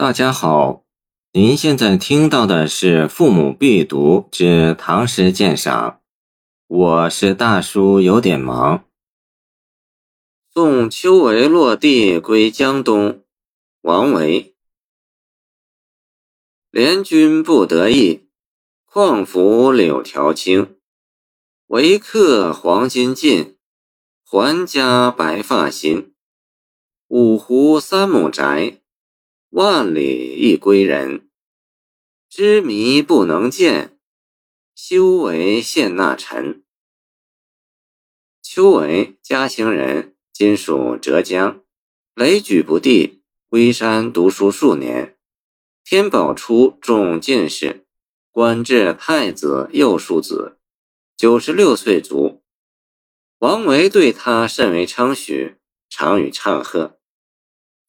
[0.00, 0.84] 大家好，
[1.32, 5.90] 您现在听到的是《父母必读之唐诗鉴赏》，
[6.68, 8.84] 我是大叔，有点忙。
[10.54, 13.24] 送秋为落地归江东，
[13.80, 14.54] 王维。
[16.70, 18.28] 联军不得意，
[18.84, 20.76] 况拂柳条青。
[21.66, 23.58] 为客黄金尽，
[24.24, 26.14] 还家白发新。
[27.08, 28.80] 五湖三亩宅。
[29.50, 31.26] 万里一归人，
[32.28, 33.98] 知迷不能见，
[34.74, 36.62] 修为献纳臣。
[38.42, 41.62] 邱维，嘉兴人，今属浙江。
[42.14, 45.16] 雷举不第，归山读书数年。
[45.82, 47.86] 天宝初中进士，
[48.30, 50.58] 官至太子右庶子。
[51.16, 52.42] 九十六岁卒。
[53.38, 55.56] 王维对他甚为称许，
[55.88, 56.97] 常与唱和。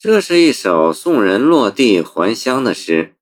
[0.02, 3.16] 这是一首送人落地还乡的诗，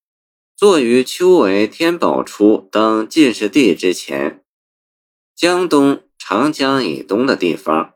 [0.55, 4.43] 作于秋为天宝初登进士第之前。
[5.35, 7.95] 江东长江以东的地方，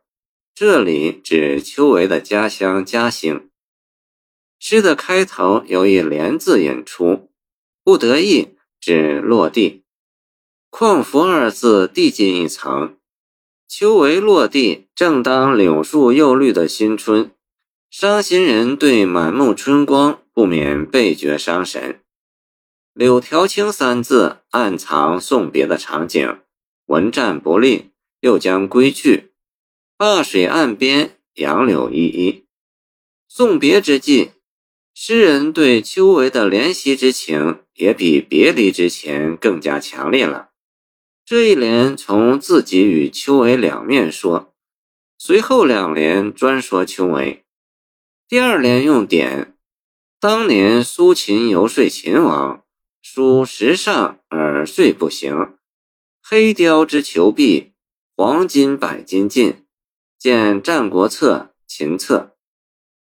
[0.56, 3.52] 这里指秋为的家乡嘉兴。
[4.58, 7.30] 诗的开头有一连字引出，
[7.84, 9.84] 不得意指落地，
[10.72, 12.98] 况弗二字递进一层。
[13.68, 17.30] 秋为落地，正当柳树又绿的新春。
[17.92, 22.00] 伤心人对满目春光不免倍觉伤神。
[22.94, 26.40] 柳条青三字暗藏送别的场景，
[26.86, 27.90] 文战不利，
[28.22, 29.34] 又将归去。
[29.98, 32.46] 灞水岸边，杨柳依依。
[33.28, 34.32] 送别之际，
[34.96, 40.52] 诗人对秋为的怜惜之情也比别离之前更加强烈了。
[41.26, 44.54] 这一联从自己与秋为两面说，
[45.18, 47.44] 随后两联专说秋为。
[48.32, 49.58] 第二联用典，
[50.18, 52.64] 当年苏秦游说秦王，
[53.02, 55.56] 书时尚而遂不行。
[56.24, 57.72] 黑貂之裘敝，
[58.16, 59.66] 黄金百斤尽。
[60.18, 62.36] 见《战国策·秦策》。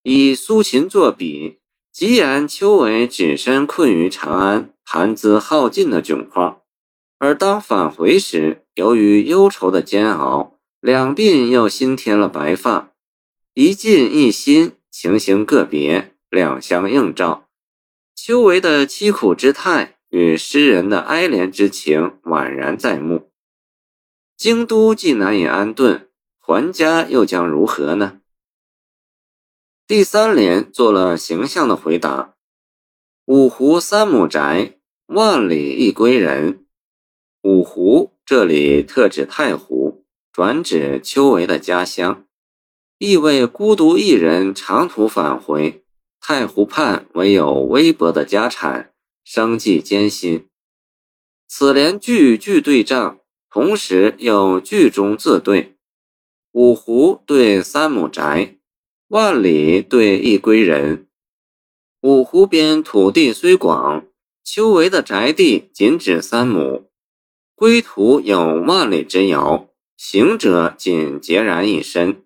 [0.02, 1.58] 以苏秦作比，
[1.92, 6.62] 即言秋为只身困于长安，谈资耗尽的窘况。
[7.18, 12.94] 而当返回时，由于忧愁的煎熬，两鬓又新添了白发，
[13.52, 14.72] 一进一新。
[14.92, 17.48] 情形个别，两相映照。
[18.14, 23.32] 秋为的凄苦之态与诗人的哀怜之情宛然在目。
[24.36, 28.20] 京都既难以安顿，还家又将如何呢？
[29.86, 32.34] 第三联做了形象的回答
[33.24, 36.66] ：“五湖三亩宅，万里一归人。”
[37.42, 42.26] 五湖这里特指太湖，转指秋为的家乡。
[43.04, 45.82] 意为孤独一人长途返回
[46.20, 48.92] 太湖畔，唯有微薄的家产，
[49.24, 50.46] 生计艰辛。
[51.48, 53.18] 此联句句对仗，
[53.50, 55.74] 同时又句中自对。
[56.52, 58.54] 五湖对三亩宅，
[59.08, 61.08] 万里对一归人。
[62.02, 64.06] 五湖边土地虽广，
[64.44, 66.84] 秋为的宅地仅指三亩，
[67.56, 72.22] 归途有万里之遥，行者仅孑然一身。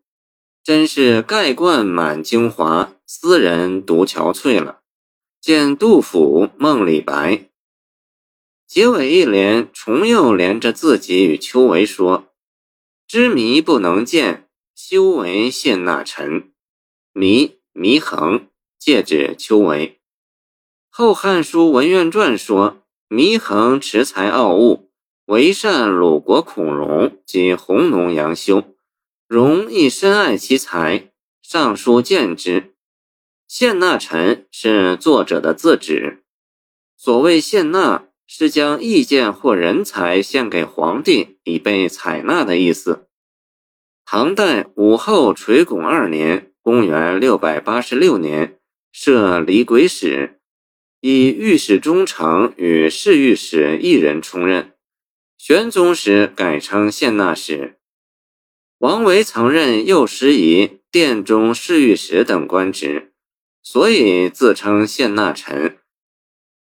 [0.66, 4.80] 真是盖冠满京华，斯人独憔悴了。
[5.40, 7.34] 见杜甫《梦李白》
[8.66, 12.26] 结尾一联，重又连着自己与秋为说
[13.06, 16.50] ：“知迷不能见，修为献纳臣。”
[17.14, 20.00] 迷祢衡，借指秋为。
[20.90, 24.90] 后《汉书·文苑传》说：“祢衡持才傲物，
[25.26, 28.64] 为善鲁国孔融及弘农杨修。”
[29.28, 31.10] 容亦深爱其才，
[31.42, 32.74] 上书见之。
[33.48, 36.22] 献纳臣是作者的自指。
[36.96, 43.08] 所谓献纳，是将意见或人才献给皇帝，以被采纳的意思。
[44.04, 48.60] 唐代武后垂拱二年（公元686年）
[48.92, 50.38] 设离轨使，
[51.00, 54.74] 以御史中丞与侍御史一人充任。
[55.36, 57.80] 玄宗时改称献纳使。
[58.86, 63.10] 王维曾任右拾遗、殿中侍御史等官职，
[63.60, 65.78] 所以自称献纳臣。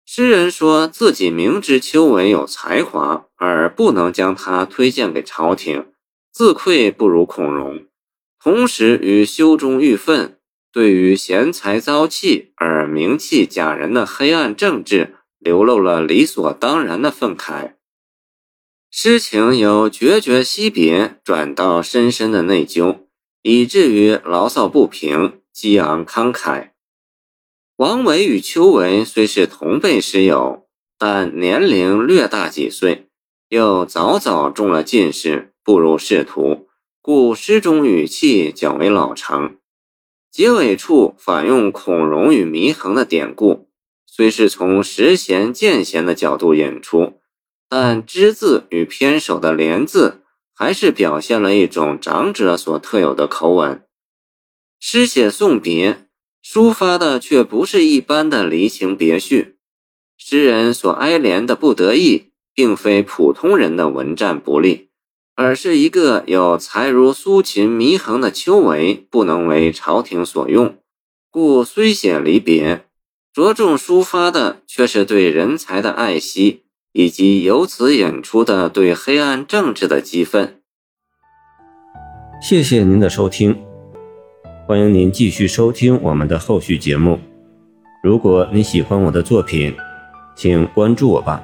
[0.07, 5.87] 诗人说自己明知秋为有才华，而不能将他推荐给朝廷，
[6.33, 7.85] 自愧不如孔融。
[8.41, 10.39] 同时于修中欲愤，
[10.73, 17.74] 对于贤才遭弃而名气假人的黑暗政治，流露了理所当然的愤慨。
[18.97, 23.01] 诗情由决绝惜别转到深深的内疚，
[23.43, 26.69] 以至于牢骚不平，激昂慷慨。
[27.75, 33.09] 王维与邱维虽是同辈师友，但年龄略大几岁，
[33.49, 36.69] 又早早中了进士，步入仕途，
[37.03, 39.57] 故诗中语气较为老成。
[40.31, 43.69] 结尾处反用孔融与祢衡的典故，
[44.07, 47.15] 虽是从实贤见贤的角度引出，
[47.77, 50.23] 但之字与偏首的连字，
[50.55, 53.83] 还是表现了一种长者所特有的口吻。
[54.79, 56.07] 诗写送别。
[56.41, 59.57] 抒发的却不是一般的离情别绪，
[60.17, 64.91] 诗人所哀怜的不得意，并非普通人的文战不利，
[65.35, 70.79] 而是一个有才如苏秦、祢衡的邱维不能为朝廷所用，
[71.29, 72.85] 故虽写离别，
[73.33, 76.64] 着重抒发的却是对人才的爱惜，
[76.95, 80.61] 以及由此引出的对黑暗政治的激愤。
[82.41, 83.59] 谢谢您的收听。
[84.67, 87.19] 欢迎您继续收听我们的后续节目。
[88.03, 89.75] 如果你喜欢我的作品，
[90.37, 91.43] 请关注我吧。